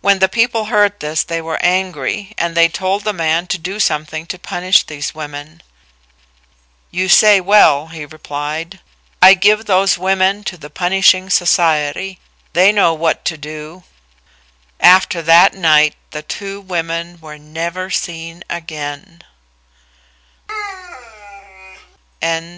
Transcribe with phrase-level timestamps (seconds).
[0.00, 3.78] When the people heard this they were angry, and they told the man to do
[3.78, 5.62] something to punish these women.
[6.90, 8.80] "You say well," he replied;
[9.20, 12.18] "I give those women to the punishing society.
[12.54, 13.84] They know what to do."
[14.80, 19.20] After that night the two women were never seen again.